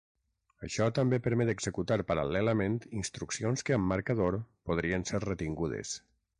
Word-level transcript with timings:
Això 0.67 0.87
també 0.99 1.19
permet 1.27 1.51
executar 1.53 1.97
paral·lelament 2.13 2.79
instruccions 3.03 3.67
que 3.69 3.79
amb 3.79 3.91
marcador 3.95 4.41
podrien 4.71 5.09
ser 5.13 5.25
retingudes. 5.31 5.97